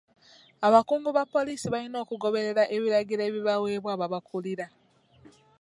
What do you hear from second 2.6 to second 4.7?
ebiragiro ebibaweebwa ababakulira.